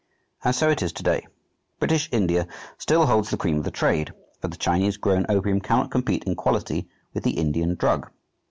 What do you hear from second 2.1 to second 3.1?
India still